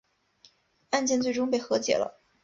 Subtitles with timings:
[0.89, 2.23] 案件最终被和解了。